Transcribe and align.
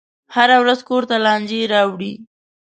هره 0.35 0.57
ورځ 0.63 0.79
کور 0.89 1.03
ته 1.09 1.15
لانجې 1.25 1.61
راوړي. 1.73 2.13